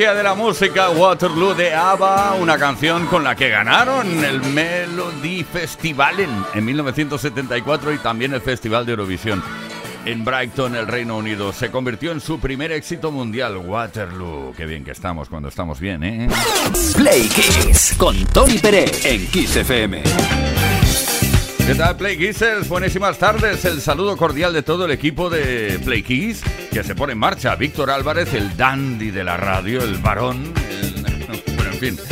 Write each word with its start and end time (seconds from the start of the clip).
De 0.00 0.22
la 0.22 0.34
música 0.34 0.88
Waterloo 0.88 1.54
de 1.54 1.74
ABBA, 1.74 2.36
una 2.40 2.56
canción 2.56 3.04
con 3.06 3.22
la 3.22 3.36
que 3.36 3.50
ganaron 3.50 4.24
el 4.24 4.40
Melody 4.40 5.44
Festival 5.44 6.14
en, 6.54 6.64
1974 6.64 7.92
y 7.92 7.98
también 7.98 8.32
el 8.32 8.40
Festival 8.40 8.86
de 8.86 8.92
Eurovisión 8.92 9.42
en 10.06 10.24
Brighton, 10.24 10.74
el 10.74 10.86
Reino 10.86 11.18
Unido. 11.18 11.52
Se 11.52 11.70
convirtió 11.70 12.12
en 12.12 12.22
su 12.22 12.40
primer 12.40 12.72
éxito 12.72 13.12
mundial, 13.12 13.58
Waterloo. 13.58 14.54
Qué 14.56 14.64
bien 14.64 14.84
que 14.84 14.92
estamos 14.92 15.28
cuando 15.28 15.50
estamos 15.50 15.78
bien, 15.78 16.02
¿eh? 16.02 16.28
Play 16.96 17.28
Kiss 17.28 17.94
con 17.98 18.16
Tony 18.24 18.56
Pérez 18.56 19.04
en 19.04 19.26
Kiss 19.26 19.54
FM. 19.54 20.02
¿Qué 21.70 21.76
tal, 21.76 21.96
Play 21.96 22.18
Kissers? 22.18 22.68
Buenísimas 22.68 23.16
tardes. 23.16 23.64
El 23.64 23.80
saludo 23.80 24.16
cordial 24.16 24.52
de 24.52 24.64
todo 24.64 24.86
el 24.86 24.90
equipo 24.90 25.30
de 25.30 25.78
Play 25.84 26.02
Kiss 26.02 26.42
que 26.72 26.82
se 26.82 26.96
pone 26.96 27.12
en 27.12 27.18
marcha. 27.20 27.54
Víctor 27.54 27.90
Álvarez, 27.90 28.34
el 28.34 28.56
dandy 28.56 29.12
de 29.12 29.22
la 29.22 29.36
radio, 29.36 29.80
el 29.80 29.98
varón. 29.98 30.52
Bueno, 31.54 31.70
en 31.72 31.78
fin. 31.78 31.98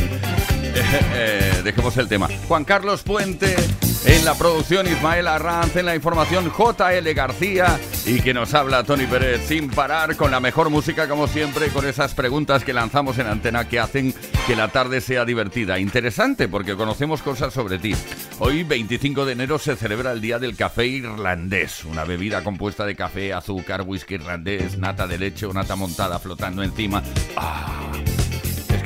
Eh, 0.81 1.01
eh, 1.15 1.61
dejemos 1.65 1.97
el 1.97 2.07
tema. 2.07 2.29
Juan 2.47 2.65
Carlos 2.65 3.03
Puente 3.03 3.57
en 4.04 4.25
la 4.25 4.34
producción, 4.34 4.86
Ismael 4.86 5.26
Arranz 5.26 5.76
en 5.76 5.86
la 5.86 5.94
información, 5.94 6.50
JL 6.50 7.12
García 7.14 7.78
y 8.06 8.20
que 8.20 8.32
nos 8.32 8.54
habla 8.54 8.84
Tony 8.84 9.06
Pérez 9.06 9.47
sin 9.47 9.69
parar 9.70 10.16
con 10.16 10.31
la 10.31 10.41
mejor 10.41 10.70
música 10.70 11.09
como 11.09 11.26
siempre, 11.26 11.69
con 11.69 11.86
esas 11.86 12.14
preguntas 12.14 12.64
que 12.64 12.72
lanzamos 12.72 13.19
en 13.19 13.26
antena 13.26 13.69
que 13.69 13.81
hacen 13.81 14.14
que 14.47 14.56
la 14.56 14.69
tarde 14.69 15.00
sea 15.00 15.25
divertida. 15.25 15.78
Interesante 15.78 16.48
porque 16.48 16.76
conocemos 16.76 17.22
cosas 17.22 17.53
sobre 17.53 17.78
ti. 17.78 17.94
Hoy, 18.38 18.62
25 18.62 19.25
de 19.25 19.32
enero, 19.32 19.59
se 19.59 19.76
celebra 19.76 20.12
el 20.12 20.20
Día 20.20 20.38
del 20.38 20.56
Café 20.56 20.86
Irlandés, 20.86 21.84
una 21.84 22.04
bebida 22.04 22.42
compuesta 22.44 22.86
de 22.86 22.94
café, 22.94 23.32
azúcar, 23.32 23.82
whisky 23.82 24.15
irlandés, 24.15 24.78
nata 24.78 25.06
de 25.06 25.19
leche 25.19 25.47
o 25.47 25.53
nata 25.53 25.76
montada 25.76 26.19
flotando 26.19 26.62
encima. 26.62 27.03
¡Ah! 27.36 27.92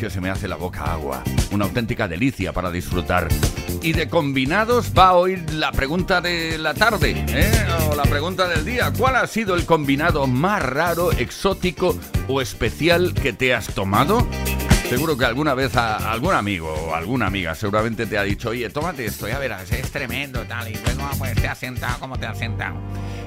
Que 0.02 0.10
se 0.10 0.20
me 0.20 0.30
hace 0.30 0.48
la 0.48 0.56
boca 0.56 0.82
agua. 0.82 1.22
Una 1.52 1.64
auténtica 1.64 2.08
delicia 2.08 2.52
para 2.52 2.72
disfrutar. 2.72 3.28
Y 3.82 3.92
de 3.92 4.08
combinados 4.08 4.92
va 4.98 5.12
hoy 5.12 5.36
la 5.52 5.70
pregunta 5.70 6.20
de 6.20 6.58
la 6.58 6.74
tarde, 6.74 7.24
¿eh? 7.28 7.52
o 7.88 7.94
la 7.94 8.02
pregunta 8.02 8.48
del 8.48 8.64
día. 8.64 8.92
¿Cuál 8.98 9.14
ha 9.14 9.28
sido 9.28 9.54
el 9.54 9.64
combinado 9.64 10.26
más 10.26 10.60
raro, 10.60 11.12
exótico 11.12 11.96
o 12.26 12.41
especial 12.41 13.14
que 13.14 13.32
te 13.32 13.54
has 13.54 13.68
tomado? 13.68 14.26
Seguro 14.88 15.16
que 15.16 15.24
alguna 15.24 15.54
vez 15.54 15.76
a, 15.76 16.10
algún 16.10 16.34
amigo 16.34 16.68
o 16.68 16.96
alguna 16.96 17.28
amiga 17.28 17.54
seguramente 17.54 18.04
te 18.06 18.18
ha 18.18 18.24
dicho, 18.24 18.48
oye, 18.48 18.68
tómate 18.70 19.04
esto, 19.06 19.28
ya 19.28 19.38
verás, 19.38 19.70
es 19.70 19.88
tremendo, 19.92 20.42
tal, 20.48 20.68
y 20.68 20.74
luego 20.74 21.08
pues 21.16 21.34
te 21.36 21.46
has 21.46 21.58
sentado, 21.58 22.00
¿cómo 22.00 22.18
te 22.18 22.26
has 22.26 22.38
sentado? 22.38 22.74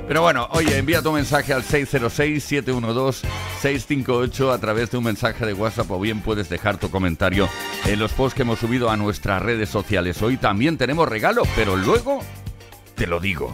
Pero 0.08 0.22
bueno, 0.22 0.48
oye, 0.52 0.78
envía 0.78 1.02
tu 1.02 1.12
mensaje 1.12 1.52
al 1.52 1.64
606-712-658 1.64 4.54
a 4.54 4.60
través 4.60 4.92
de 4.92 4.98
un 4.98 5.06
mensaje 5.06 5.44
de 5.46 5.54
WhatsApp 5.54 5.90
o 5.90 6.00
bien 6.00 6.22
puedes 6.22 6.48
dejar 6.48 6.78
tu 6.78 6.92
comentario 6.92 7.50
en 7.86 7.98
los 7.98 8.14
posts 8.14 8.36
que 8.36 8.44
hemos 8.44 8.60
subido 8.60 8.92
a 8.92 8.98
nuestras 8.98 9.42
redes 9.42 9.70
sociales. 9.70 10.22
Hoy 10.22 10.38
también 10.38 10.78
tenemos 10.78 11.10
regalo, 11.10 11.42
pero 11.56 11.76
luego 11.76 12.20
te 12.96 13.08
lo 13.08 13.20
digo. 13.20 13.50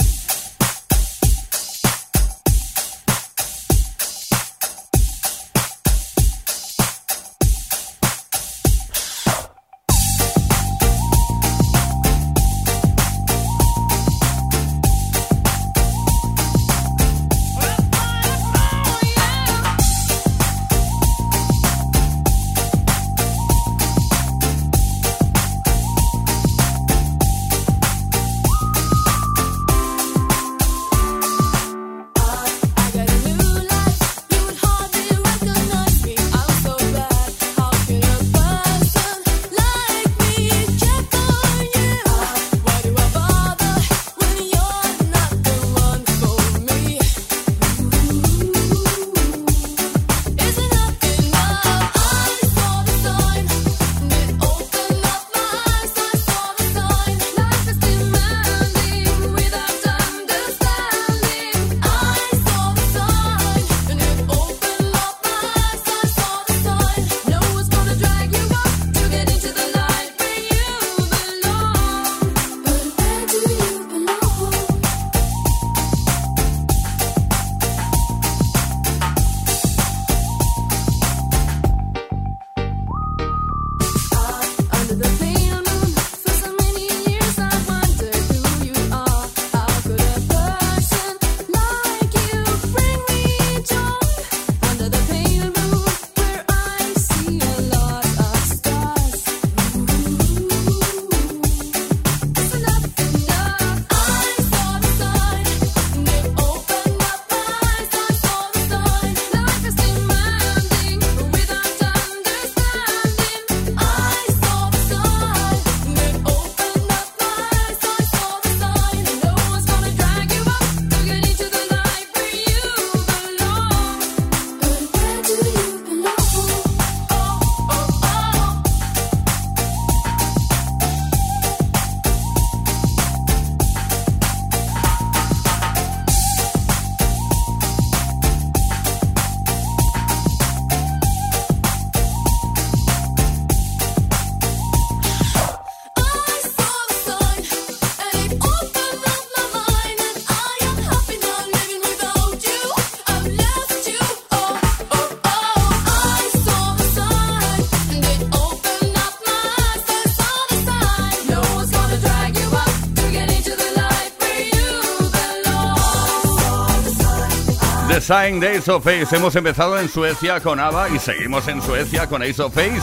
The 167.92 168.00
Sign 168.00 168.40
de 168.40 168.58
Ace 168.58 168.72
of 168.72 168.86
Face. 168.86 169.14
Hemos 169.14 169.36
empezado 169.36 169.78
en 169.78 169.90
Suecia 169.90 170.40
con 170.40 170.62
ABBA 170.62 170.92
y 170.92 171.00
seguimos 171.00 171.46
en 171.50 171.62
Suecia 171.62 172.08
con 172.08 172.24
Ace 172.24 172.42
of 172.42 172.54
Face. 172.54 172.80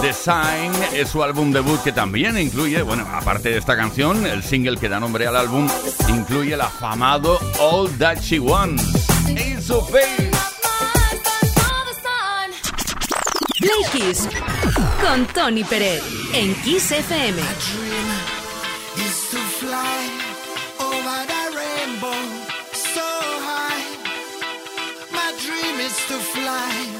The 0.00 0.12
Sign 0.12 0.72
es 0.94 1.08
su 1.08 1.24
álbum 1.24 1.50
debut 1.50 1.82
que 1.82 1.90
también 1.90 2.38
incluye, 2.38 2.80
bueno, 2.82 3.04
aparte 3.12 3.48
de 3.48 3.58
esta 3.58 3.76
canción, 3.76 4.24
el 4.24 4.44
single 4.44 4.76
que 4.78 4.88
da 4.88 5.00
nombre 5.00 5.26
al 5.26 5.34
álbum 5.34 5.68
incluye 6.08 6.54
el 6.54 6.60
afamado 6.60 7.40
All 7.58 7.90
That 7.98 8.18
She 8.20 8.38
Wants. 8.38 9.08
Ace 9.36 9.72
of 9.72 9.90
Face. 9.90 10.30
Kiss 13.90 14.28
con 15.00 15.26
Tony 15.34 15.64
Pérez 15.64 16.00
en 16.32 16.54
Kiss 16.62 16.92
FM. 16.92 17.83
time. 26.54 26.93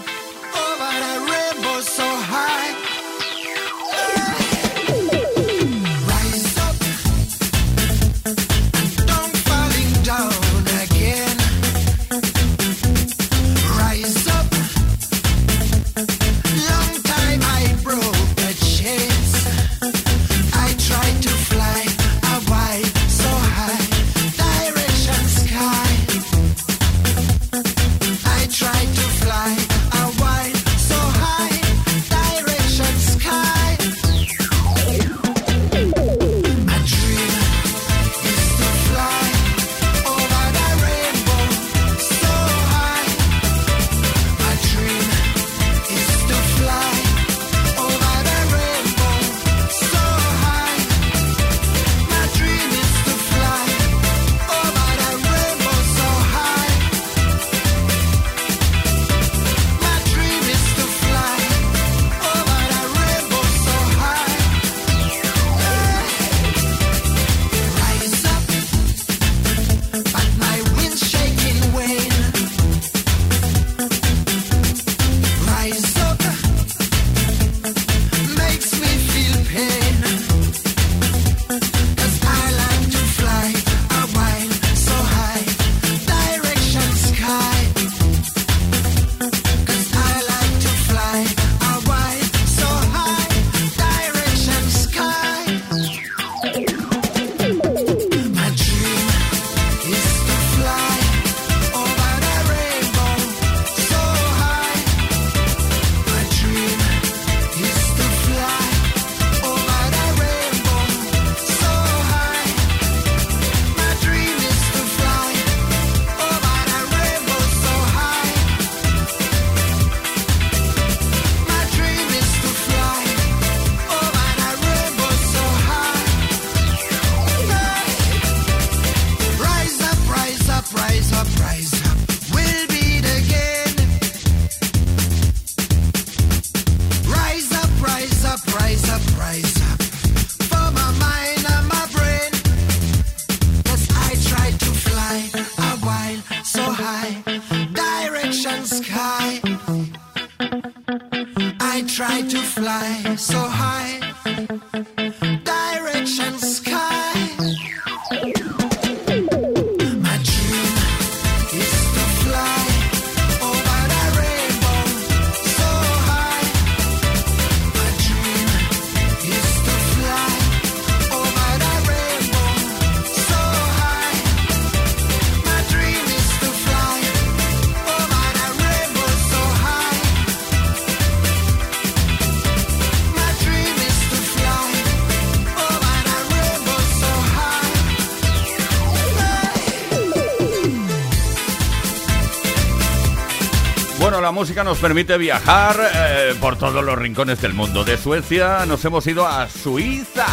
Música 194.35 194.65
nos 194.65 194.79
permite 194.79 195.17
viajar 195.17 195.77
eh, 195.95 196.35
por 196.41 196.59
todos 196.59 196.85
los 196.85 196.99
rincones 196.99 197.41
del 197.41 197.55
mundo. 197.55 197.85
De 197.85 197.97
Suecia 197.97 198.67
nos 198.67 198.85
hemos 198.85 199.07
ido 199.07 199.27
a 199.27 199.49
Suiza. 199.49 200.27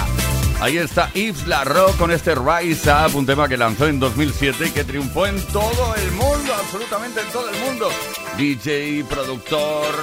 Ahí 0.60 0.78
está 0.78 1.12
Yves 1.14 1.48
Larro 1.48 1.88
con 1.98 2.12
este 2.12 2.34
Rise 2.36 2.92
Up, 2.92 3.16
un 3.16 3.28
tema 3.28 3.48
que 3.48 3.58
lanzó 3.58 3.88
en 3.88 4.00
2007 4.00 4.68
y 4.68 4.72
que 4.72 4.84
triunfó 4.84 5.28
en 5.28 5.40
todo 5.48 5.96
el 5.96 6.12
mundo, 6.14 6.54
absolutamente 6.54 7.22
en 7.22 7.28
todo 7.28 7.50
el 7.50 7.60
mundo. 7.62 7.90
DJ, 8.38 9.06
productor, 9.08 9.94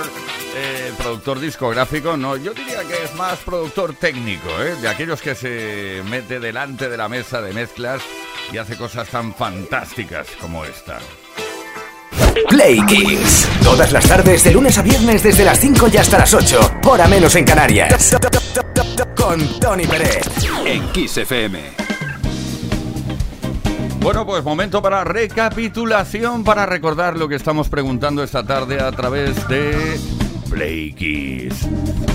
eh, 0.55 0.93
productor 0.97 1.41
discográfico, 1.41 2.17
no, 2.17 2.37
yo 2.37 2.55
diría 2.55 2.85
que 2.85 3.05
es 3.05 3.15
más 3.17 3.39
productor 3.41 3.95
técnico, 3.95 4.49
¿eh? 4.61 4.77
de 4.81 4.89
aquellos 4.89 5.21
que 5.21 5.35
se 5.35 6.03
mete 6.09 6.39
delante 6.39 6.89
de 6.89 6.97
la 6.97 7.09
mesa 7.09 7.43
de 7.43 7.53
mezclas 7.53 8.01
y 8.53 8.59
hace 8.59 8.77
cosas 8.77 9.09
tan 9.09 9.35
fantásticas 9.35 10.29
como 10.41 10.65
esta. 10.65 11.01
Play 12.49 12.81
Kings. 12.87 13.49
Todas 13.63 13.93
las 13.93 14.07
tardes, 14.07 14.45
de 14.45 14.53
lunes 14.53 14.79
a 14.79 14.83
viernes, 14.83 15.23
desde 15.23 15.45
las 15.45 15.59
5 15.61 15.89
y 15.93 15.97
hasta 15.97 16.19
las 16.19 16.33
8. 16.33 16.81
Hora 16.85 17.07
menos 17.09 17.35
en 17.37 17.45
Canarias. 17.45 18.17
Con 19.17 19.61
Tony 19.61 19.87
Pérez. 19.87 20.23
En 20.65 20.89
Kiss 20.93 21.19
FM. 21.19 21.89
Bueno, 24.01 24.25
pues 24.25 24.43
momento 24.45 24.81
para 24.81 25.05
recapitulación, 25.05 26.45
para 26.45 26.65
recordar 26.67 27.19
lo 27.19 27.29
que 27.29 27.35
estamos 27.35 27.69
preguntando 27.69 28.23
esta 28.23 28.45
tarde 28.45 28.81
a 28.81 28.91
través 28.93 29.47
de 29.49 30.01
Play 30.51 30.93
Kiss. 30.93 31.69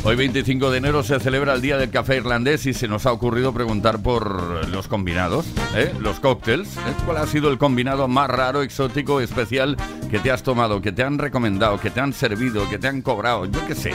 Hoy 0.03 0.15
25 0.15 0.71
de 0.71 0.77
enero 0.77 1.03
se 1.03 1.19
celebra 1.19 1.53
el 1.53 1.61
Día 1.61 1.77
del 1.77 1.89
Café 1.89 2.17
Irlandés 2.17 2.65
y 2.65 2.73
se 2.73 2.87
nos 2.87 3.05
ha 3.05 3.11
ocurrido 3.11 3.53
preguntar 3.53 4.01
por 4.01 4.67
los 4.69 4.87
combinados, 4.87 5.45
¿eh? 5.75 5.93
los 5.99 6.19
cócteles. 6.19 6.75
¿eh? 6.77 6.93
¿Cuál 7.05 7.17
ha 7.17 7.27
sido 7.27 7.49
el 7.49 7.57
combinado 7.57 8.07
más 8.07 8.29
raro, 8.29 8.61
exótico, 8.61 9.21
especial 9.21 9.77
que 10.09 10.19
te 10.19 10.31
has 10.31 10.43
tomado, 10.43 10.81
que 10.81 10.91
te 10.91 11.03
han 11.03 11.17
recomendado, 11.17 11.79
que 11.79 11.89
te 11.89 11.99
han 11.99 12.13
servido, 12.13 12.69
que 12.69 12.79
te 12.79 12.87
han 12.87 13.01
cobrado? 13.01 13.45
Yo 13.45 13.65
qué 13.67 13.75
sé. 13.75 13.93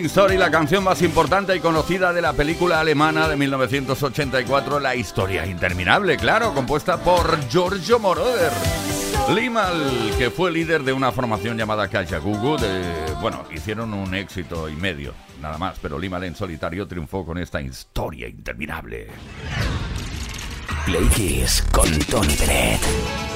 Story, 0.03 0.37
la 0.37 0.51
canción 0.51 0.83
más 0.83 1.01
importante 1.01 1.55
y 1.55 1.61
conocida 1.61 2.11
de 2.11 2.21
la 2.21 2.33
película 2.33 2.81
alemana 2.81 3.29
de 3.29 3.37
1984, 3.37 4.81
La 4.81 4.93
historia 4.93 5.45
interminable, 5.45 6.17
claro, 6.17 6.53
compuesta 6.53 6.97
por 6.97 7.39
Giorgio 7.47 7.97
Moroder. 7.97 8.51
Limal, 9.33 10.11
que 10.17 10.29
fue 10.29 10.51
líder 10.51 10.83
de 10.83 10.91
una 10.91 11.13
formación 11.13 11.57
llamada 11.57 11.87
Kajagoogoo, 11.87 12.57
de, 12.57 12.83
bueno, 13.21 13.45
hicieron 13.55 13.93
un 13.93 14.13
éxito 14.13 14.67
y 14.67 14.75
medio, 14.75 15.13
nada 15.41 15.57
más, 15.57 15.77
pero 15.81 15.97
Limal 15.97 16.25
en 16.25 16.35
solitario 16.35 16.85
triunfó 16.87 17.25
con 17.25 17.37
esta 17.37 17.61
historia 17.61 18.27
interminable. 18.27 19.07
Play 20.85 21.45
con 21.71 21.89
Tony 21.99 22.35
Peret. 22.35 23.34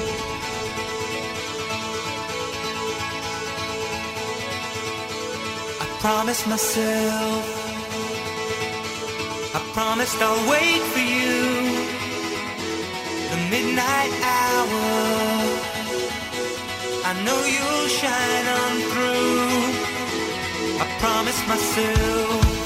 Promised 6.00 6.46
myself, 6.46 7.44
I 9.54 9.60
promised 9.74 10.16
I'll 10.22 10.50
wait 10.50 10.82
for 10.92 11.04
you. 11.16 11.40
The 13.30 13.38
midnight 13.52 14.12
hour, 14.38 14.86
I 17.04 17.12
know 17.24 17.40
you'll 17.54 17.88
shine 18.00 18.46
on 18.60 18.74
through. 18.90 19.60
I 20.80 20.86
promised 21.04 21.44
myself, 21.46 22.59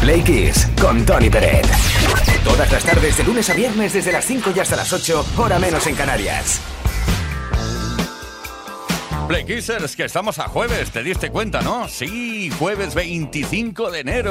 Play 0.00 0.52
con 0.80 1.04
Tony 1.04 1.28
Peret. 1.28 1.66
Todas 2.44 2.70
las 2.70 2.84
tardes 2.84 3.16
de 3.16 3.24
lunes 3.24 3.50
a 3.50 3.54
viernes 3.54 3.92
desde 3.92 4.12
las 4.12 4.24
5 4.24 4.52
y 4.54 4.60
hasta 4.60 4.76
las 4.76 4.92
8, 4.92 5.26
hora 5.36 5.58
menos 5.58 5.86
en 5.86 5.94
Canarias. 5.94 6.60
Play 9.28 9.44
Kissers, 9.44 9.94
que 9.94 10.04
estamos 10.04 10.38
a 10.38 10.48
jueves, 10.48 10.90
¿te 10.90 11.02
diste 11.02 11.30
cuenta, 11.30 11.60
no? 11.60 11.86
Sí, 11.86 12.48
jueves 12.58 12.94
25 12.94 13.90
de 13.90 14.00
enero. 14.00 14.30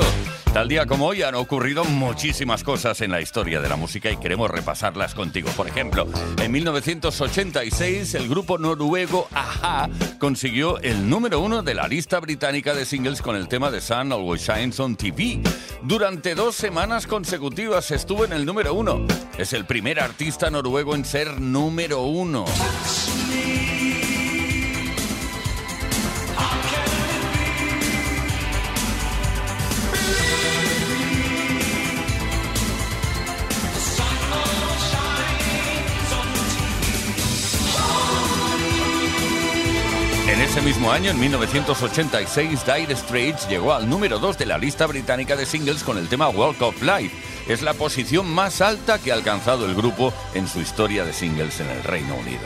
Tal 0.52 0.68
día 0.68 0.88
como 0.88 1.06
hoy 1.06 1.22
han 1.22 1.36
ocurrido 1.36 1.84
muchísimas 1.84 2.64
cosas 2.64 3.00
en 3.02 3.12
la 3.12 3.22
historia 3.22 3.62
de 3.62 3.70
la 3.70 3.76
música 3.76 4.10
y 4.10 4.18
queremos 4.18 4.50
repasarlas 4.50 5.14
contigo. 5.14 5.52
Por 5.56 5.68
ejemplo, 5.68 6.08
en 6.42 6.52
1986 6.52 8.16
el 8.16 8.28
grupo 8.28 8.58
noruego 8.58 9.28
Aja 9.36 9.88
consiguió 10.18 10.80
el 10.80 11.08
número 11.08 11.42
uno 11.42 11.62
de 11.62 11.76
la 11.76 11.88
lista 11.88 12.20
británica 12.20 12.74
de 12.74 12.84
singles 12.84 13.22
con 13.22 13.36
el 13.36 13.48
tema 13.48 13.70
de 13.70 13.82
Sun 13.82 14.12
Always 14.12 14.42
Shines 14.42 14.80
on 14.80 14.96
TV. 14.96 15.44
Durante 15.84 16.34
dos 16.34 16.56
semanas 16.56 17.06
consecutivas 17.06 17.92
estuvo 17.92 18.26
en 18.26 18.34
el 18.34 18.48
número 18.48 18.74
uno. 18.74 19.06
Es 19.38 19.54
el 19.54 19.66
primer 19.66 20.00
artista 20.00 20.50
noruego 20.50 20.96
en 20.96 21.06
ser 21.06 21.40
número 21.40 22.02
uno. 22.02 22.46
Mismo 40.78 40.92
año, 40.92 41.10
en 41.10 41.20
1986, 41.20 42.64
Dire 42.64 42.96
Straits 42.96 43.50
llegó 43.50 43.74
al 43.74 43.90
número 43.90 44.20
2 44.20 44.38
de 44.38 44.46
la 44.46 44.60
lista 44.60 44.86
británica 44.86 45.36
de 45.36 45.48
singles 45.48 45.84
con 45.84 45.98
el 45.98 46.08
tema 46.08 46.30
Walk 46.30 46.62
of 46.62 46.84
Life. 46.84 47.16
Es 47.52 47.64
la 47.64 47.74
posición 47.74 48.30
más 48.30 48.62
alta 48.62 49.00
que 49.00 49.12
ha 49.12 49.16
alcanzado 49.16 49.66
el 49.66 49.74
grupo 49.74 50.14
en 50.36 50.48
su 50.48 50.60
historia 50.60 51.04
de 51.04 51.14
singles 51.14 51.60
en 51.62 51.70
el 51.72 51.84
Reino 51.84 52.16
Unido. 52.18 52.42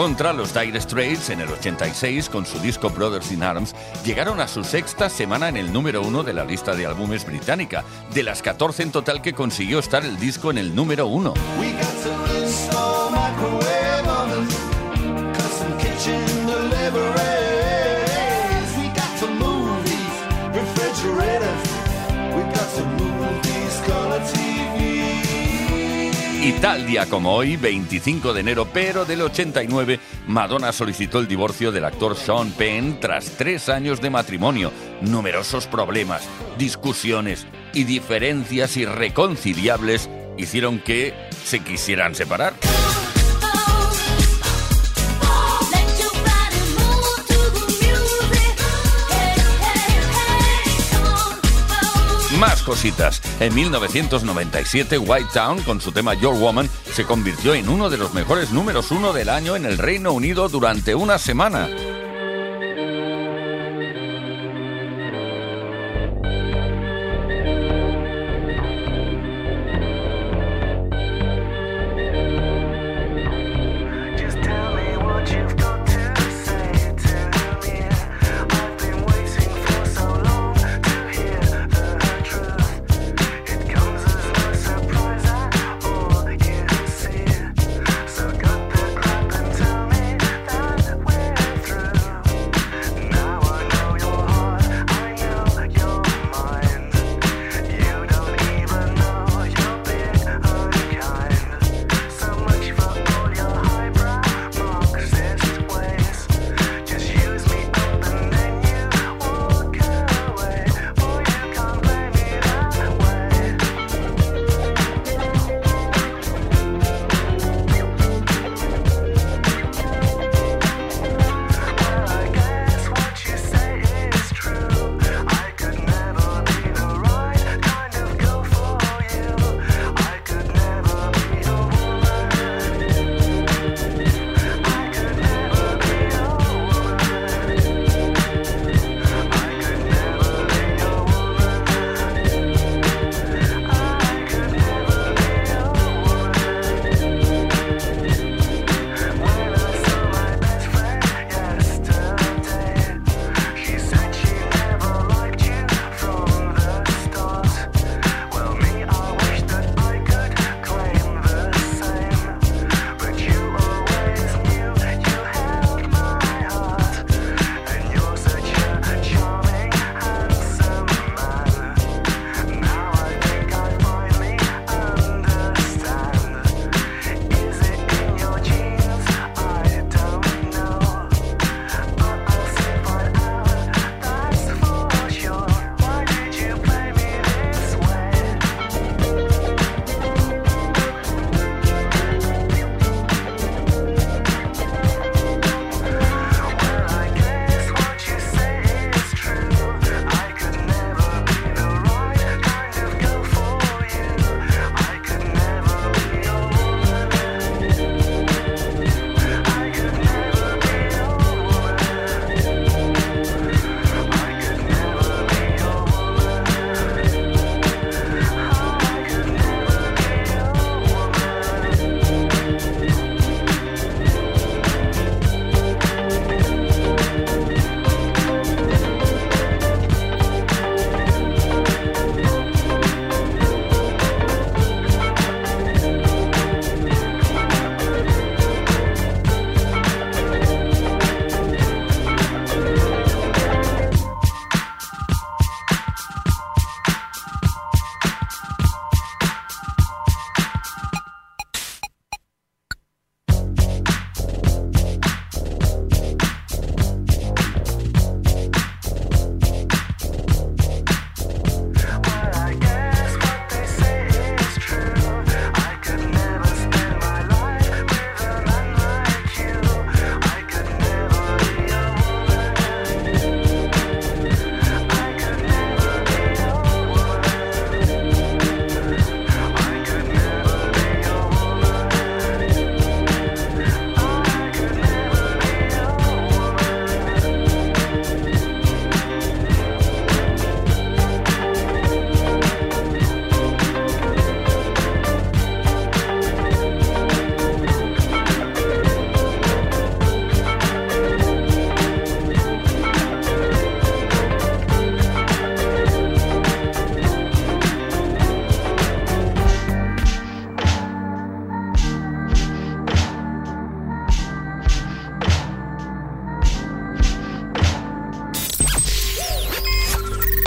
Contra, 0.00 0.32
los 0.32 0.54
Dire 0.54 0.80
Straits 0.80 1.28
en 1.28 1.42
el 1.42 1.50
86, 1.50 2.30
con 2.30 2.46
su 2.46 2.58
disco 2.58 2.88
Brothers 2.88 3.32
in 3.32 3.42
Arms, 3.42 3.74
llegaron 4.02 4.40
a 4.40 4.48
su 4.48 4.64
sexta 4.64 5.10
semana 5.10 5.50
en 5.50 5.58
el 5.58 5.74
número 5.74 6.00
uno 6.00 6.22
de 6.22 6.32
la 6.32 6.42
lista 6.42 6.74
de 6.74 6.86
álbumes 6.86 7.26
británica, 7.26 7.84
de 8.14 8.22
las 8.22 8.40
14 8.40 8.84
en 8.84 8.92
total 8.92 9.20
que 9.20 9.34
consiguió 9.34 9.78
estar 9.78 10.02
el 10.06 10.18
disco 10.18 10.50
en 10.50 10.56
el 10.56 10.74
número 10.74 11.06
uno. 11.06 11.34
Y 26.50 26.54
tal 26.54 26.84
día 26.84 27.06
como 27.06 27.32
hoy, 27.32 27.56
25 27.56 28.34
de 28.34 28.40
enero, 28.40 28.66
pero 28.72 29.04
del 29.04 29.22
89, 29.22 30.00
Madonna 30.26 30.72
solicitó 30.72 31.20
el 31.20 31.28
divorcio 31.28 31.70
del 31.70 31.84
actor 31.84 32.16
Sean 32.16 32.50
Penn 32.50 32.98
tras 32.98 33.36
tres 33.38 33.68
años 33.68 34.00
de 34.00 34.10
matrimonio. 34.10 34.72
Numerosos 35.00 35.68
problemas, 35.68 36.28
discusiones 36.58 37.46
y 37.72 37.84
diferencias 37.84 38.76
irreconciliables 38.76 40.10
hicieron 40.36 40.80
que 40.80 41.14
se 41.44 41.60
quisieran 41.60 42.16
separar. 42.16 42.54
Cositas. 52.62 53.22
En 53.40 53.54
1997, 53.54 54.98
White 54.98 55.30
Town, 55.32 55.62
con 55.62 55.80
su 55.80 55.92
tema 55.92 56.14
Your 56.14 56.38
Woman, 56.38 56.68
se 56.92 57.04
convirtió 57.04 57.54
en 57.54 57.68
uno 57.68 57.90
de 57.90 57.98
los 57.98 58.14
mejores 58.14 58.50
números 58.50 58.90
uno 58.90 59.12
del 59.12 59.28
año 59.28 59.56
en 59.56 59.66
el 59.66 59.78
Reino 59.78 60.12
Unido 60.12 60.48
durante 60.48 60.94
una 60.94 61.18
semana. 61.18 61.68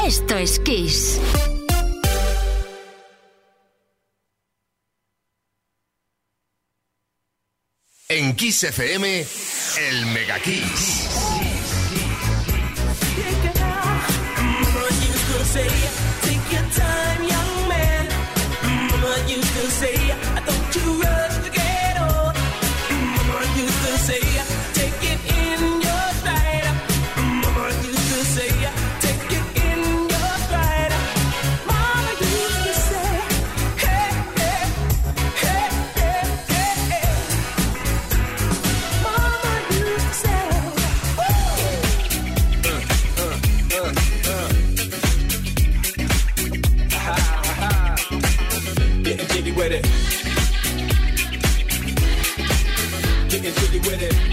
Esto 0.06 0.38
es 0.38 0.60
Kiss. 0.60 1.20
En 8.10 8.36
Kiss 8.36 8.64
FM, 8.66 9.26
el 9.80 10.06
Mega 10.08 10.40
Kiss. 10.40 11.04
Say 19.70 20.03
with 53.86 54.02
it. 54.02 54.33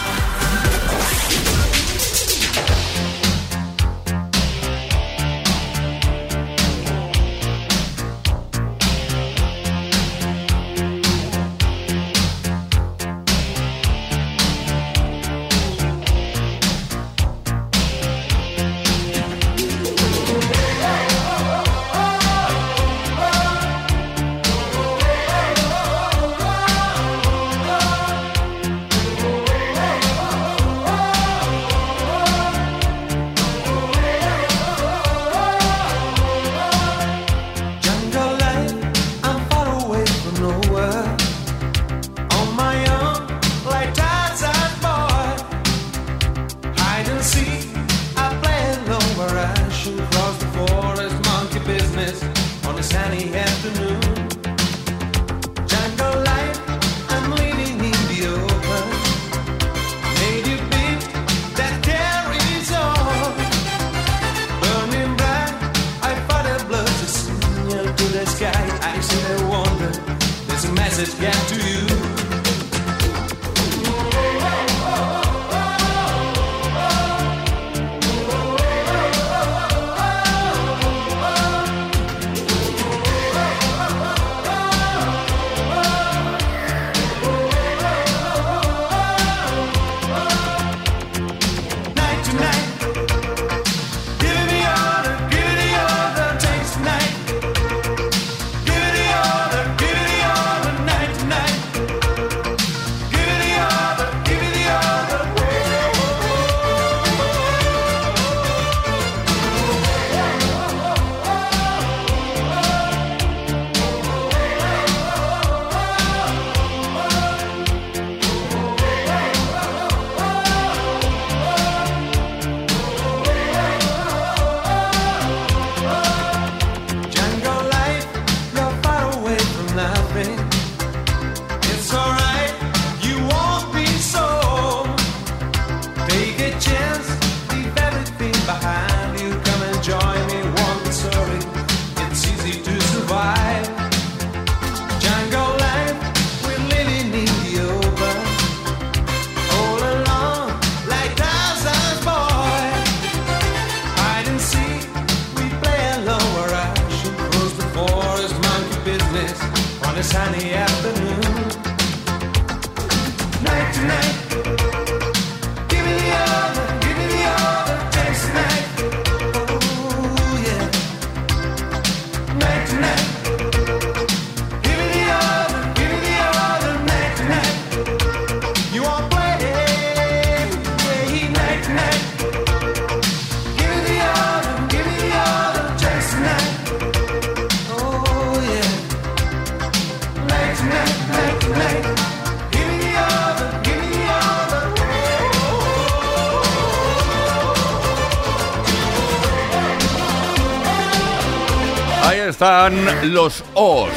Están 202.41 203.13
los 203.13 203.43
O's 203.53 203.91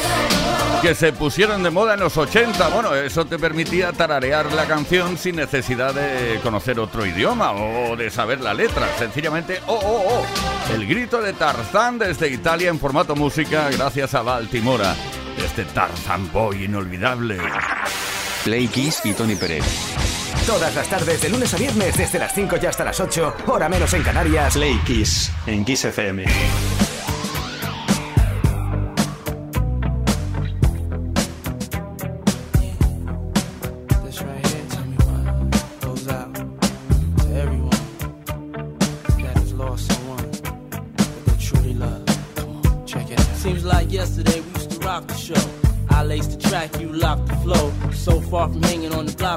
que 0.83 0.95
se 0.95 1.15
pusieron 1.15 1.63
de 1.63 1.71
moda 1.71 1.95
en 1.95 2.01
los 2.01 2.15
80. 2.15 2.69
Bueno, 2.69 2.95
eso 2.95 3.25
te 3.25 3.39
permitía 3.39 3.91
tararear 3.93 4.53
la 4.53 4.67
canción 4.67 5.17
sin 5.17 5.37
necesidad 5.37 5.95
de 5.95 6.41
conocer 6.43 6.79
otro 6.79 7.07
idioma 7.07 7.53
o 7.53 7.97
de 7.97 8.11
saber 8.11 8.43
la 8.43 8.53
letra. 8.53 8.87
Sencillamente, 8.99 9.61
oh, 9.67 9.81
oh, 9.83 10.05
oh. 10.07 10.75
El 10.75 10.87
grito 10.87 11.23
de 11.23 11.33
Tarzán 11.33 11.99
desde 11.99 12.29
Italia 12.29 12.69
en 12.69 12.79
formato 12.79 13.17
música 13.17 13.71
gracias 13.71 14.15
a 14.15 14.21
Baltimora. 14.21 14.95
Este 15.39 15.65
Tarzán 15.65 16.31
Boy 16.31 16.65
inolvidable. 16.65 17.39
Play 18.45 18.69
Kiss 18.69 19.01
y 19.05 19.15
Tony 19.15 19.37
Pérez. 19.37 19.65
Todas 20.47 20.75
las 20.75 20.87
tardes, 20.89 21.23
de 21.23 21.31
lunes 21.31 21.55
a 21.55 21.57
viernes, 21.57 21.97
desde 21.97 22.19
las 22.19 22.35
5 22.35 22.57
y 22.63 22.67
hasta 22.67 22.85
las 22.85 23.01
8, 23.01 23.37
hora 23.47 23.71
menos 23.71 23.95
en 23.95 24.03
Canarias. 24.03 24.53
Play 24.53 24.79
Kiss 24.85 25.33
en 25.47 25.65
Kiss 25.65 25.87
FM. 25.87 26.27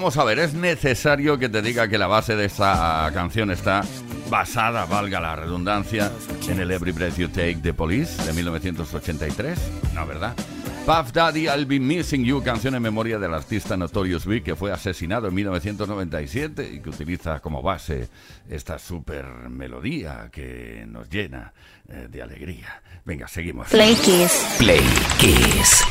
Vamos 0.00 0.16
a 0.16 0.24
ver, 0.24 0.38
es 0.38 0.54
necesario 0.54 1.38
que 1.38 1.50
te 1.50 1.60
diga 1.60 1.86
que 1.86 1.98
la 1.98 2.06
base 2.06 2.34
de 2.34 2.46
esta 2.46 3.10
canción 3.12 3.50
está 3.50 3.82
basada, 4.30 4.86
valga 4.86 5.20
la 5.20 5.36
redundancia, 5.36 6.10
en 6.48 6.58
el 6.58 6.70
Every 6.70 6.92
Breath 6.92 7.18
You 7.18 7.28
Take 7.28 7.56
de 7.56 7.74
Police 7.74 8.24
de 8.24 8.32
1983. 8.32 9.58
No, 9.92 10.06
¿verdad? 10.06 10.34
Puff 10.90 11.12
Daddy, 11.12 11.46
I'll 11.46 11.66
Be 11.66 11.78
Missing 11.78 12.24
You, 12.24 12.42
canción 12.42 12.74
en 12.74 12.82
memoria 12.82 13.16
del 13.16 13.32
artista 13.32 13.76
Notorious 13.76 14.26
Big 14.26 14.42
que 14.42 14.56
fue 14.56 14.72
asesinado 14.72 15.28
en 15.28 15.34
1997 15.34 16.68
y 16.68 16.80
que 16.80 16.88
utiliza 16.90 17.38
como 17.38 17.62
base 17.62 18.08
esta 18.48 18.76
super 18.76 19.24
melodía 19.48 20.28
que 20.32 20.84
nos 20.88 21.08
llena 21.08 21.52
eh, 21.88 22.08
de 22.10 22.20
alegría. 22.20 22.82
Venga, 23.04 23.28
seguimos. 23.28 23.68
Play 23.68 23.94
Kiss. 23.94 24.56
Play 24.58 24.82
Kiss. 25.20 25.84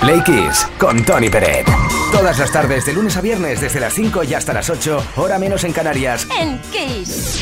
Play 0.00 0.20
Kiss 0.24 0.66
con 0.76 1.04
Tony 1.04 1.30
Peret. 1.30 1.68
Todas 2.10 2.36
las 2.36 2.50
tardes, 2.50 2.84
de 2.86 2.94
lunes 2.94 3.16
a 3.16 3.20
viernes, 3.20 3.60
desde 3.60 3.78
las 3.78 3.94
5 3.94 4.24
y 4.24 4.34
hasta 4.34 4.52
las 4.52 4.70
8, 4.70 5.04
hora 5.18 5.38
menos 5.38 5.62
en 5.62 5.72
Canarias. 5.72 6.26
En 6.36 6.60
Kiss. 6.72 7.40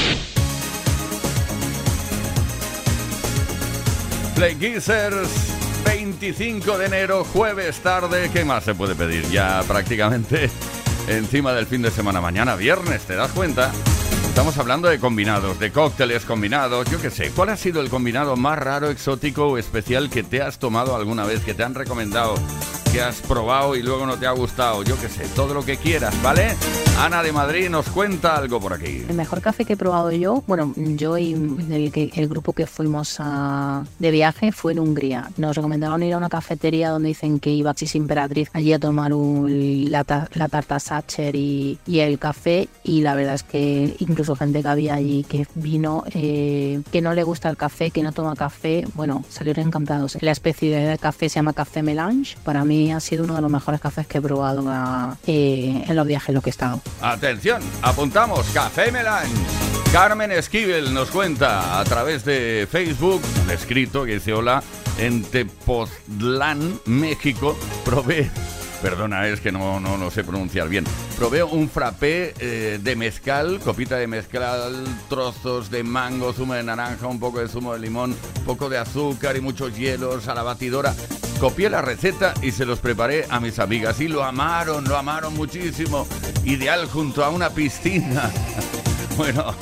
Play 4.34 4.54
Kissers. 4.56 5.67
25 5.88 6.76
de 6.76 6.84
enero, 6.84 7.24
jueves 7.24 7.80
tarde. 7.80 8.28
¿Qué 8.30 8.44
más 8.44 8.62
se 8.62 8.74
puede 8.74 8.94
pedir? 8.94 9.26
Ya 9.30 9.62
prácticamente 9.66 10.50
encima 11.08 11.54
del 11.54 11.64
fin 11.64 11.80
de 11.80 11.90
semana. 11.90 12.20
Mañana 12.20 12.56
viernes, 12.56 13.04
¿te 13.04 13.16
das 13.16 13.32
cuenta? 13.32 13.72
Estamos 14.38 14.56
hablando 14.58 14.86
de 14.86 15.00
combinados, 15.00 15.58
de 15.58 15.72
cócteles 15.72 16.24
combinados, 16.24 16.88
yo 16.88 17.00
qué 17.02 17.10
sé. 17.10 17.32
¿Cuál 17.34 17.48
ha 17.48 17.56
sido 17.56 17.80
el 17.80 17.90
combinado 17.90 18.36
más 18.36 18.56
raro, 18.56 18.88
exótico 18.88 19.48
o 19.48 19.58
especial 19.58 20.08
que 20.10 20.22
te 20.22 20.40
has 20.40 20.60
tomado 20.60 20.94
alguna 20.94 21.24
vez, 21.24 21.40
que 21.40 21.54
te 21.54 21.64
han 21.64 21.74
recomendado, 21.74 22.36
que 22.92 23.00
has 23.02 23.16
probado 23.20 23.74
y 23.74 23.82
luego 23.82 24.06
no 24.06 24.16
te 24.16 24.28
ha 24.28 24.30
gustado? 24.30 24.84
Yo 24.84 24.94
qué 25.00 25.08
sé, 25.08 25.24
todo 25.34 25.54
lo 25.54 25.64
que 25.64 25.76
quieras, 25.76 26.14
¿vale? 26.22 26.54
Ana 27.00 27.22
de 27.22 27.32
Madrid 27.32 27.68
nos 27.68 27.88
cuenta 27.90 28.36
algo 28.36 28.58
por 28.60 28.72
aquí. 28.72 29.04
El 29.08 29.14
mejor 29.14 29.40
café 29.40 29.64
que 29.64 29.74
he 29.74 29.76
probado 29.76 30.10
yo, 30.12 30.42
bueno, 30.48 30.72
yo 30.76 31.16
y 31.16 31.32
el, 31.32 32.10
el 32.14 32.28
grupo 32.28 32.52
que 32.52 32.66
fuimos 32.66 33.16
a- 33.20 33.84
de 34.00 34.10
viaje 34.10 34.50
fue 34.50 34.72
en 34.72 34.80
Hungría. 34.80 35.30
Nos 35.36 35.54
recomendaron 35.56 36.02
ir 36.02 36.14
a 36.14 36.16
una 36.18 36.28
cafetería 36.28 36.90
donde 36.90 37.08
dicen 37.08 37.38
que 37.38 37.50
iba 37.50 37.70
Axis 37.70 37.94
Imperatriz 37.94 38.50
allí 38.52 38.72
a 38.72 38.80
tomar 38.80 39.12
un- 39.12 39.90
la, 39.92 40.04
la 40.34 40.48
tarta 40.48 40.80
Sacher 40.80 41.36
y, 41.36 41.78
y 41.86 42.00
el 42.00 42.18
café 42.18 42.68
y 42.82 43.02
la 43.02 43.14
verdad 43.14 43.34
es 43.34 43.42
que 43.44 43.94
incluso 44.00 44.27
gente 44.36 44.62
que 44.62 44.68
había 44.68 44.94
allí 44.94 45.24
que 45.24 45.46
vino, 45.54 46.04
eh, 46.14 46.80
que 46.90 47.00
no 47.00 47.14
le 47.14 47.22
gusta 47.22 47.48
el 47.48 47.56
café, 47.56 47.90
que 47.90 48.02
no 48.02 48.12
toma 48.12 48.34
café, 48.36 48.86
bueno, 48.94 49.24
salieron 49.28 49.66
encantados. 49.66 50.18
La 50.20 50.32
especialidad 50.32 50.90
de 50.90 50.98
café 50.98 51.28
se 51.28 51.36
llama 51.36 51.52
café 51.52 51.82
melange. 51.82 52.36
Para 52.44 52.64
mí 52.64 52.92
ha 52.92 53.00
sido 53.00 53.24
uno 53.24 53.34
de 53.34 53.42
los 53.42 53.50
mejores 53.50 53.80
cafés 53.80 54.06
que 54.06 54.18
he 54.18 54.22
probado 54.22 54.64
ah, 54.68 55.16
eh, 55.26 55.84
en 55.86 55.96
los 55.96 56.06
viajes 56.06 56.28
en 56.30 56.34
los 56.34 56.44
que 56.44 56.50
he 56.50 56.52
estado. 56.52 56.80
Atención, 57.00 57.62
apuntamos, 57.82 58.46
Café 58.52 58.90
Melange. 58.90 59.32
Carmen 59.92 60.30
Esquivel 60.32 60.92
nos 60.92 61.10
cuenta 61.10 61.80
a 61.80 61.84
través 61.84 62.24
de 62.24 62.68
Facebook, 62.70 63.22
un 63.44 63.50
escrito 63.50 64.04
que 64.04 64.14
dice 64.14 64.34
hola, 64.34 64.62
en 64.98 65.22
Tepoztlán, 65.22 66.80
México, 66.84 67.56
probé, 67.84 68.30
perdona, 68.82 69.26
es 69.28 69.40
que 69.40 69.52
no, 69.52 69.80
no 69.80 69.96
lo 69.96 70.10
sé 70.10 70.24
pronunciar 70.24 70.68
bien, 70.68 70.84
probé 71.16 71.42
un 71.42 71.68
frappé 71.68 72.34
eh, 72.38 72.78
de 72.82 72.96
mezcal, 72.96 73.60
copita 73.60 73.96
de 73.96 74.06
mezcal, 74.06 74.84
trozos 75.08 75.70
de 75.70 75.82
mango, 75.82 76.32
zumo 76.32 76.54
de 76.54 76.62
naranja, 76.62 77.06
un 77.06 77.20
poco 77.20 77.40
de 77.40 77.48
zumo 77.48 77.72
de 77.72 77.80
limón, 77.80 78.16
poco 78.44 78.68
de 78.68 78.78
azúcar 78.78 79.36
y 79.36 79.40
muchos 79.40 79.76
hielos 79.76 80.28
a 80.28 80.34
la 80.34 80.42
batidora. 80.42 80.94
Copié 81.40 81.70
la 81.70 81.82
receta 81.82 82.34
y 82.42 82.50
se 82.50 82.66
los 82.66 82.80
preparé 82.80 83.26
a 83.30 83.38
mis 83.38 83.60
amigas 83.60 84.00
y 84.00 84.08
lo 84.08 84.24
amaron, 84.24 84.84
lo 84.88 84.96
amaron 84.96 85.34
muchísimo. 85.34 86.06
Ideal 86.44 86.86
junto 86.86 87.24
a 87.24 87.30
una 87.30 87.50
piscina. 87.50 88.30
Bueno, 89.16 89.52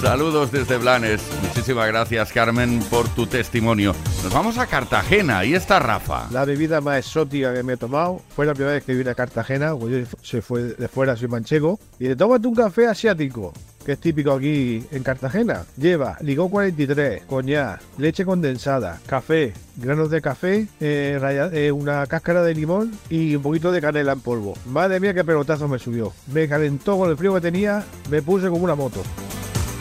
saludos 0.00 0.52
desde 0.52 0.78
Blanes. 0.78 1.20
Muchísimas 1.42 1.88
gracias 1.88 2.32
Carmen 2.32 2.80
por 2.90 3.08
tu 3.08 3.26
testimonio. 3.26 3.94
Nos 4.22 4.32
vamos 4.32 4.58
a 4.58 4.66
Cartagena. 4.66 5.38
Ahí 5.38 5.54
está 5.54 5.78
Rafa. 5.78 6.28
La 6.30 6.44
bebida 6.44 6.80
más 6.80 6.98
exótica 6.98 7.52
que 7.52 7.62
me 7.62 7.74
he 7.74 7.76
tomado 7.76 8.20
fue 8.34 8.46
la 8.46 8.54
primera 8.54 8.74
vez 8.74 8.84
que 8.84 8.94
vine 8.94 9.10
a 9.10 9.14
Cartagena, 9.14 9.74
porque 9.74 10.02
yo 10.02 10.06
se 10.22 10.40
fue 10.40 10.62
de 10.62 10.88
fuera, 10.88 11.16
soy 11.16 11.28
manchego, 11.28 11.78
y 11.98 12.08
de 12.08 12.16
tómate 12.16 12.46
un 12.46 12.54
café 12.54 12.86
asiático, 12.86 13.52
que 13.84 13.92
es 13.92 13.98
típico 13.98 14.32
aquí 14.32 14.84
en 14.92 15.02
Cartagena. 15.02 15.64
Lleva 15.76 16.16
licor 16.20 16.50
43, 16.50 17.24
coñac, 17.24 17.80
leche 17.98 18.24
condensada, 18.24 19.00
café, 19.06 19.52
granos 19.76 20.10
de 20.10 20.20
café, 20.20 20.68
eh, 20.80 21.50
eh, 21.52 21.72
una 21.72 22.06
cáscara 22.06 22.42
de 22.42 22.54
limón 22.54 22.92
y 23.10 23.34
un 23.34 23.42
poquito 23.42 23.72
de 23.72 23.80
canela 23.80 24.12
en 24.12 24.20
polvo. 24.20 24.54
Madre 24.66 25.00
mía, 25.00 25.12
qué 25.12 25.24
pelotazo 25.24 25.66
me 25.66 25.78
subió. 25.78 26.12
Me 26.32 26.48
calentó 26.48 26.96
con 26.96 27.10
el 27.10 27.16
frío 27.16 27.34
que 27.34 27.40
tenía, 27.40 27.84
me 28.10 28.22
puse 28.22 28.48
como 28.48 28.64
una 28.64 28.74
moto. 28.74 29.02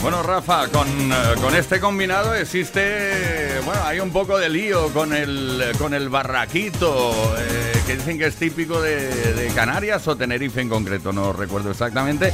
Bueno, 0.02 0.22
Rafa, 0.22 0.68
con, 0.68 0.88
eh, 0.88 1.16
con 1.42 1.56
este 1.56 1.80
combinado 1.80 2.36
existe, 2.36 3.60
bueno, 3.66 3.82
hay 3.84 4.00
un 4.00 4.12
poco 4.12 4.38
de 4.38 4.48
lío 4.48 4.94
con 4.94 5.12
el, 5.12 5.72
con 5.80 5.94
el 5.94 6.10
barraquito, 6.10 7.14
eh, 7.38 7.82
que 7.86 7.96
dicen 7.98 8.18
que 8.18 8.28
es 8.28 8.36
típico 8.36 8.80
de, 8.82 9.52
Canarias 9.56 10.08
o 10.08 10.16
Tenerife 10.16 10.62
en 10.62 10.70
concreto, 10.70 11.12
no 11.12 11.34
recuerdo 11.34 11.72
exactamente. 11.72 12.32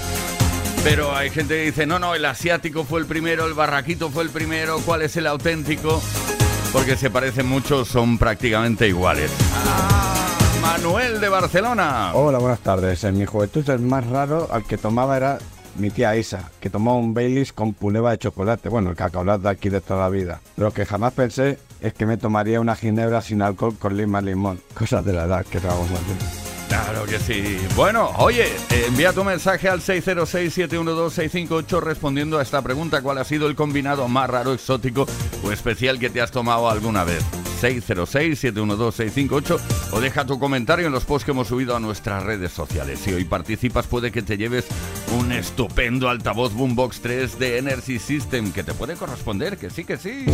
Pero 0.83 1.15
hay 1.15 1.29
gente 1.29 1.55
que 1.55 1.65
dice, 1.67 1.85
no, 1.85 1.99
no, 1.99 2.13
el 2.13 2.25
asiático 2.25 2.83
fue 2.83 2.99
el 2.99 3.05
primero, 3.05 3.45
el 3.45 3.53
barraquito 3.53 4.09
fue 4.09 4.23
el 4.23 4.29
primero, 4.29 4.79
¿cuál 4.85 5.01
es 5.01 5.15
el 5.15 5.25
auténtico? 5.25 6.01
Porque 6.73 6.97
se 6.97 7.09
parecen 7.09 7.47
mucho, 7.47 7.85
son 7.85 8.17
prácticamente 8.17 8.89
iguales. 8.89 9.31
Ah, 9.55 9.93
Manuel 10.61 11.21
de 11.21 11.29
Barcelona. 11.29 12.11
Hola, 12.13 12.39
buenas 12.39 12.59
tardes. 12.59 13.05
En 13.05 13.17
mi 13.17 13.25
juventud 13.25 13.67
el 13.69 13.79
más 13.79 14.05
raro 14.07 14.49
al 14.51 14.65
que 14.65 14.77
tomaba 14.77 15.15
era 15.15 15.37
mi 15.75 15.89
tía 15.89 16.15
Isa, 16.15 16.51
que 16.59 16.69
tomaba 16.69 16.97
un 16.97 17.13
Baileys 17.13 17.53
con 17.53 17.73
puleva 17.73 18.11
de 18.11 18.17
chocolate, 18.17 18.69
bueno, 18.69 18.89
el 18.89 18.95
cacaolat 18.95 19.41
de 19.41 19.49
aquí 19.49 19.69
de 19.69 19.81
toda 19.81 20.01
la 20.01 20.09
vida. 20.09 20.41
Lo 20.57 20.71
que 20.71 20.85
jamás 20.85 21.13
pensé 21.13 21.57
es 21.81 21.93
que 21.93 22.05
me 22.05 22.17
tomaría 22.17 22.61
una 22.61 22.75
ginebra 22.75 23.21
sin 23.21 23.41
alcohol 23.41 23.75
con 23.77 23.97
lima 23.97 24.21
limón. 24.21 24.59
Cosas 24.73 25.03
de 25.05 25.13
la 25.13 25.25
edad 25.25 25.45
que 25.45 25.59
tragamos 25.59 25.89
más. 25.91 26.52
Claro 26.73 27.05
que 27.05 27.19
sí. 27.19 27.59
Bueno, 27.75 28.09
oye, 28.17 28.51
envía 28.87 29.13
tu 29.13 29.23
mensaje 29.23 29.69
al 29.69 29.79
606-712-658 29.81 31.79
respondiendo 31.79 32.39
a 32.39 32.41
esta 32.41 32.63
pregunta. 32.63 33.03
¿Cuál 33.03 33.19
ha 33.19 33.23
sido 33.23 33.45
el 33.45 33.53
combinado 33.55 34.07
más 34.07 34.27
raro, 34.27 34.53
exótico 34.53 35.05
o 35.43 35.51
especial 35.51 35.99
que 35.99 36.09
te 36.09 36.19
has 36.19 36.31
tomado 36.31 36.67
alguna 36.67 37.03
vez? 37.03 37.23
606-712-658 37.61 39.59
o 39.91 40.01
deja 40.01 40.25
tu 40.25 40.39
comentario 40.39 40.87
en 40.87 40.93
los 40.93 41.05
posts 41.05 41.25
que 41.25 41.31
hemos 41.31 41.47
subido 41.47 41.75
a 41.75 41.79
nuestras 41.79 42.23
redes 42.23 42.51
sociales. 42.51 42.97
Si 42.97 43.13
hoy 43.13 43.25
participas 43.25 43.85
puede 43.85 44.11
que 44.11 44.23
te 44.23 44.35
lleves 44.35 44.65
un 45.15 45.31
estupendo 45.31 46.09
altavoz 46.09 46.55
Boombox 46.55 47.01
3 47.01 47.37
de 47.37 47.59
Energy 47.59 47.99
System 47.99 48.51
que 48.51 48.63
te 48.63 48.73
puede 48.73 48.95
corresponder, 48.95 49.59
que 49.59 49.69
sí, 49.69 49.85
que 49.85 49.97
sí. 49.97 50.25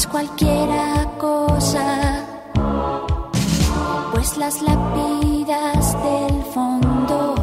Es 0.00 0.06
cualquiera 0.06 1.06
cosa, 1.18 2.24
pues 4.12 4.38
las 4.38 4.62
lápidas 4.62 5.92
del 6.02 6.42
fondo 6.54 7.39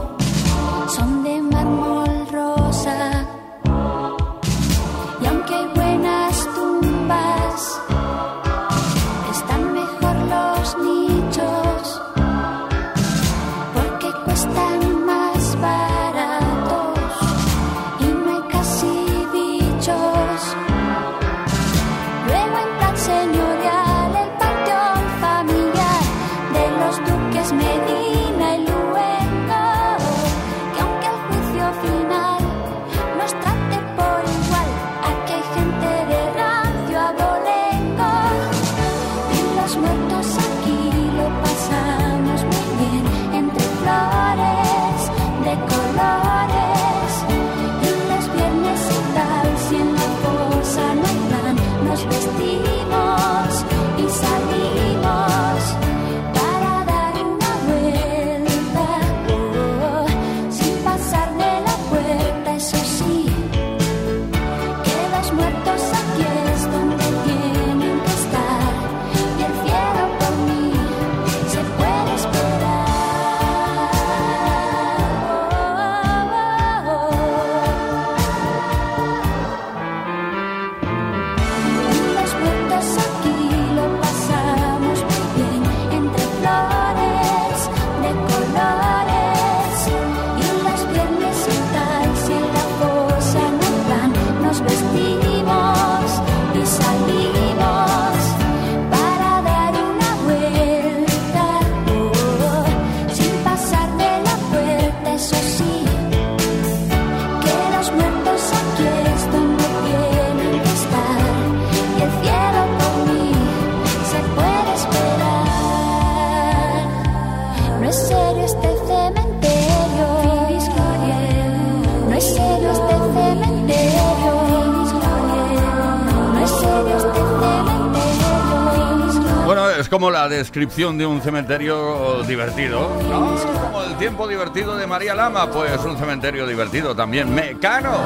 como 129.97 130.11
la 130.11 130.29
descripción 130.29 130.95
de 130.95 131.07
un 131.07 131.23
cementerio 131.23 132.21
divertido. 132.21 132.87
Como 132.87 133.81
el 133.81 133.97
tiempo 133.97 134.27
divertido 134.27 134.77
de 134.77 134.85
María 134.85 135.15
Lama, 135.15 135.49
pues 135.49 135.83
un 135.83 135.97
cementerio 135.97 136.45
divertido 136.45 136.95
también. 136.95 137.33
Mecano, 137.33 137.97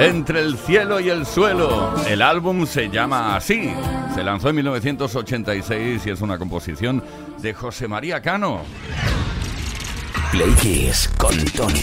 entre 0.00 0.40
el 0.40 0.58
cielo 0.58 0.98
y 0.98 1.10
el 1.10 1.24
suelo. 1.24 1.94
El 2.08 2.22
álbum 2.22 2.66
se 2.66 2.90
llama 2.90 3.36
así. 3.36 3.72
Se 4.16 4.24
lanzó 4.24 4.48
en 4.48 4.56
1986 4.56 6.06
y 6.06 6.10
es 6.10 6.20
una 6.22 6.38
composición 6.38 7.04
de 7.38 7.54
José 7.54 7.86
María 7.86 8.20
Cano. 8.20 8.62
Play 10.32 10.50
Kiss 10.54 11.08
con 11.18 11.36
Tony. 11.52 11.82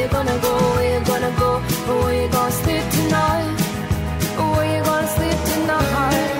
You 0.00 0.08
gonna 0.08 0.38
go? 0.40 0.52
Where 0.74 0.98
you 0.98 1.04
gonna 1.04 1.32
go? 1.38 1.50
Where 2.02 2.22
you 2.22 2.28
gonna 2.30 2.52
sleep 2.62 2.84
tonight? 2.96 3.56
Where 4.54 4.68
you 4.74 4.82
gonna 4.88 5.16
sleep 5.16 5.38
tonight? 5.52 6.30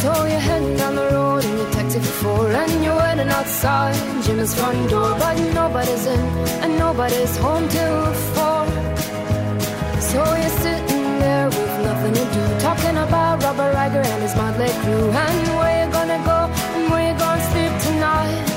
So 0.00 0.10
you're 0.30 0.46
heading 0.48 0.76
down 0.76 0.94
the 0.94 1.08
road 1.16 1.44
in 1.44 1.56
your 1.58 1.70
taxi 1.72 1.98
for 1.98 2.14
four 2.22 2.50
And 2.52 2.84
you're 2.84 2.96
waiting 2.96 3.28
outside 3.28 3.94
Jim's 4.24 4.54
front 4.54 4.90
door 4.90 5.10
But 5.18 5.36
nobody's 5.52 6.06
in 6.06 6.20
and 6.62 6.78
nobody's 6.78 7.36
home 7.36 7.68
till 7.68 8.04
four 8.34 8.64
So 10.00 10.20
you're 10.40 10.56
sitting 10.62 10.85
Talking 12.96 13.12
about 13.12 13.42
Robert 13.42 13.74
Riger 13.76 14.04
and 14.06 14.22
his 14.22 14.34
motley 14.36 14.72
crew 14.80 15.10
And 15.12 15.48
where 15.60 15.84
you 15.84 15.92
gonna 15.92 16.20
go 16.24 16.38
and 16.76 16.90
where 16.90 17.04
you 17.12 17.18
gonna 17.18 17.50
sleep 17.52 17.72
tonight 17.86 18.48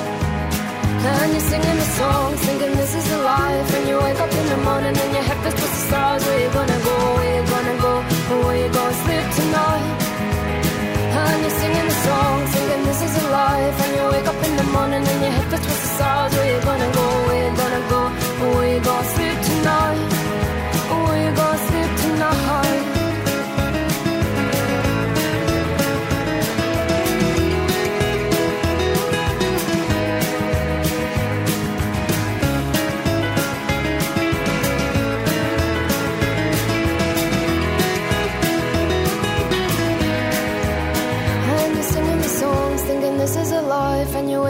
and 0.99 1.31
you're 1.31 1.47
singing 1.51 1.75
the 1.75 1.89
song, 1.99 2.35
thinking 2.35 2.71
this 2.75 2.95
is 2.95 3.09
the 3.09 3.17
life 3.19 3.75
And 3.75 3.87
you 3.89 3.97
wake 3.99 4.19
up 4.19 4.31
in 4.31 4.45
the 4.47 4.57
morning 4.63 4.95
and 4.95 5.11
your 5.11 5.23
head 5.23 5.39
feels 5.43 5.55
towards 5.59 5.75
the 5.75 5.83
stars 5.87 6.25
Where 6.25 6.39
you 6.39 6.49
gonna 6.53 6.79
go, 6.87 6.95
where 7.15 7.35
you 7.35 7.43
gonna 7.51 7.75
go, 7.83 7.93
or 8.31 8.37
where 8.45 8.57
you 8.63 8.69
gonna 8.71 9.03
sleep 9.03 9.27
tonight 9.39 9.95
and 11.19 11.41
you're 11.41 11.57
singing 11.59 11.87
the 11.91 11.97
song, 12.07 12.47
thinking 12.47 12.83
this 12.85 13.01
is 13.01 13.13
a 13.23 13.29
life. 13.29 13.77
And 13.83 13.91
you 13.97 14.03
wake 14.13 14.27
up 14.27 14.41
in 14.47 14.55
the 14.55 14.63
morning 14.71 15.03
and 15.03 15.21
your 15.21 15.31
head 15.31 15.47
feels 15.49 15.65
towards 15.65 15.81
the 15.81 15.89
stars. 15.97 16.31
Where 16.35 16.47
you 16.53 16.61
gonna 16.63 16.91
go? 16.93 17.05
Where 17.27 17.41
you 17.43 17.57
gonna 17.57 17.83
go? 17.89 18.01
Or 18.43 18.49
where 18.55 18.73
you 18.75 18.79
gonna 18.79 19.13
sleep 19.15 19.37
tonight? 19.49 20.09
Where 21.03 21.19
you 21.25 21.35
gonna 21.35 21.67
sleep 21.67 21.91
tonight? 22.03 22.98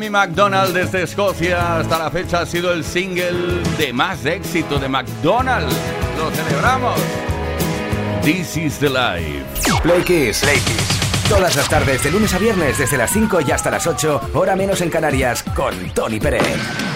Amy 0.00 0.08
McDonald 0.08 0.72
desde 0.72 1.02
Escocia 1.02 1.76
hasta 1.76 1.98
la 1.98 2.10
fecha 2.10 2.40
ha 2.40 2.46
sido 2.46 2.72
el 2.72 2.84
single 2.84 3.62
de 3.76 3.92
más 3.92 4.24
éxito 4.24 4.78
de 4.78 4.88
McDonald's. 4.88 5.76
Lo 6.16 6.30
celebramos. 6.30 6.98
This 8.22 8.56
is 8.56 8.78
the 8.78 8.88
life. 8.88 9.44
Play 9.82 10.02
Kiss. 10.02 10.42
Todas 11.28 11.54
las 11.54 11.68
tardes, 11.68 12.02
de 12.02 12.12
lunes 12.12 12.32
a 12.32 12.38
viernes, 12.38 12.78
desde 12.78 12.96
las 12.96 13.10
5 13.10 13.42
y 13.46 13.50
hasta 13.50 13.70
las 13.70 13.86
8, 13.86 14.30
hora 14.32 14.56
menos 14.56 14.80
en 14.80 14.88
Canarias, 14.88 15.42
con 15.54 15.74
Tony 15.90 16.18
Pérez. 16.18 16.89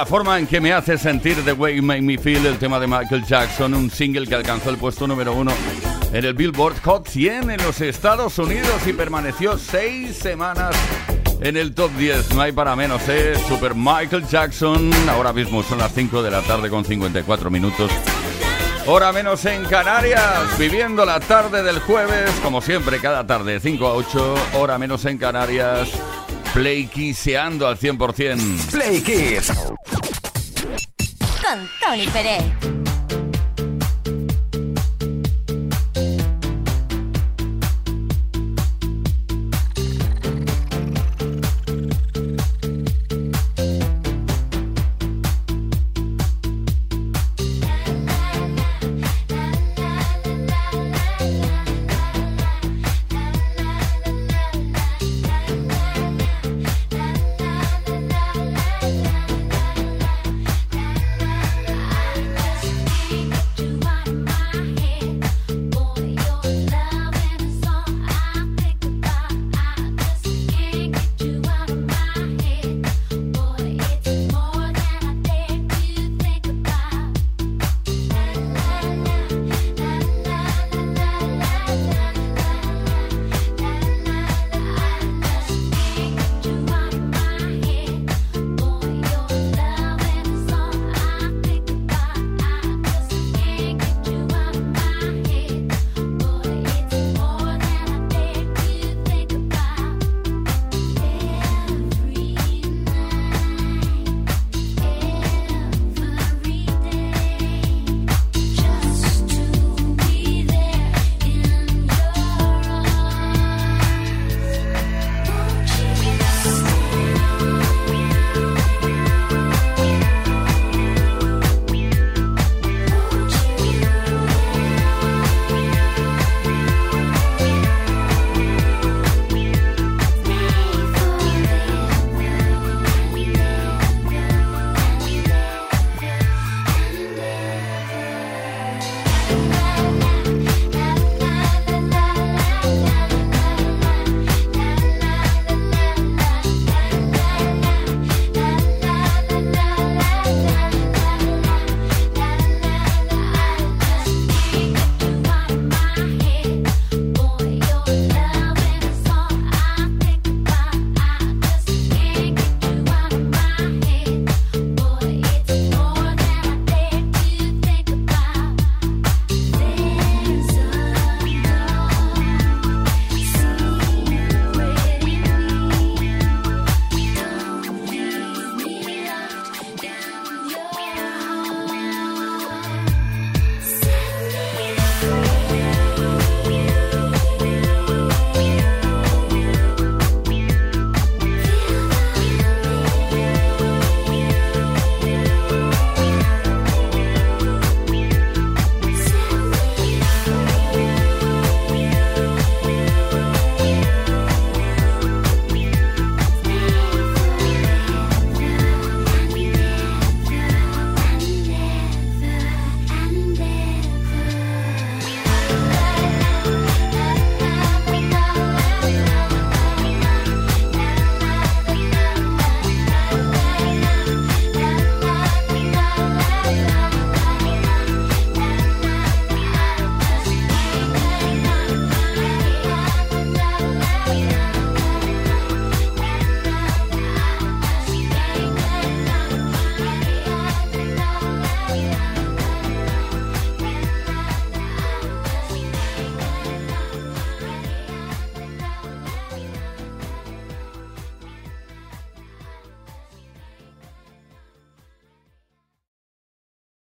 La 0.00 0.06
forma 0.06 0.38
en 0.38 0.46
que 0.46 0.62
me 0.62 0.72
hace 0.72 0.96
sentir 0.96 1.44
The 1.44 1.52
Way 1.52 1.76
You 1.76 1.82
Make 1.82 2.00
Me 2.00 2.16
Feel, 2.16 2.46
el 2.46 2.56
tema 2.56 2.80
de 2.80 2.86
Michael 2.86 3.22
Jackson, 3.22 3.74
un 3.74 3.90
single 3.90 4.26
que 4.26 4.34
alcanzó 4.34 4.70
el 4.70 4.78
puesto 4.78 5.06
número 5.06 5.34
uno 5.34 5.52
en 6.10 6.24
el 6.24 6.32
Billboard 6.32 6.80
Hot 6.84 7.06
100 7.06 7.50
en 7.50 7.62
los 7.62 7.82
Estados 7.82 8.38
Unidos 8.38 8.86
y 8.86 8.94
permaneció 8.94 9.58
seis 9.58 10.16
semanas 10.16 10.74
en 11.42 11.58
el 11.58 11.74
top 11.74 11.90
10. 11.98 12.34
No 12.34 12.40
hay 12.40 12.52
para 12.52 12.74
menos, 12.76 13.02
¿eh? 13.10 13.34
Super 13.46 13.74
Michael 13.74 14.26
Jackson. 14.26 14.90
Ahora 15.10 15.34
mismo 15.34 15.62
son 15.62 15.76
las 15.76 15.92
5 15.92 16.22
de 16.22 16.30
la 16.30 16.40
tarde 16.40 16.70
con 16.70 16.82
54 16.82 17.50
minutos. 17.50 17.92
Hora 18.86 19.12
menos 19.12 19.44
en 19.44 19.66
Canarias, 19.66 20.58
viviendo 20.58 21.04
la 21.04 21.20
tarde 21.20 21.62
del 21.62 21.78
jueves, 21.78 22.30
como 22.42 22.62
siempre, 22.62 23.00
cada 23.00 23.26
tarde, 23.26 23.60
5 23.60 23.86
a 23.86 23.92
8, 23.92 24.34
hora 24.54 24.78
menos 24.78 25.04
en 25.04 25.18
Canarias, 25.18 25.90
Play 26.54 26.86
Kisseando 26.86 27.68
al 27.68 27.78
100%. 27.78 28.70
Play 28.70 29.02
Kiss. 29.02 29.52
Con 31.90 31.98
Tony 31.98 32.06
Pérez. 32.12 32.79